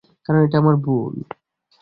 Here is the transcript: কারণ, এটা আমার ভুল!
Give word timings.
কারণ, 0.25 0.39
এটা 0.43 0.57
আমার 0.57 0.75
ভুল! 0.85 1.13